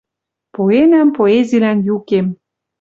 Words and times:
Пуэнӓм 0.53 1.09
поэзилӓн 1.17 1.77
юкем 1.95 2.27